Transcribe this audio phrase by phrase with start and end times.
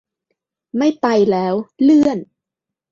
[0.77, 2.19] ไม่ไปแล้ว เลื่อน